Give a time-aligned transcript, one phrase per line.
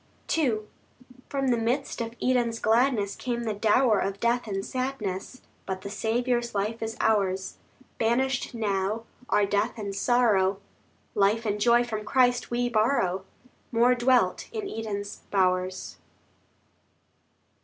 [0.35, 0.61] II
[1.29, 5.91] From the midst of Eden's gladness Came the dower of death and sadness, But the
[5.91, 7.59] Saviour's life is ours.
[7.99, 10.59] Banished now are death and sorrow;
[11.13, 13.25] Life and joy from Christ we borrow,
[13.71, 15.97] More dwelt in Eden's bowers.